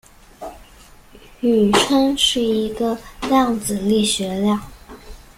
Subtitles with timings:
[1.41, 2.97] 宇称是一个
[3.29, 4.59] 量子力学量。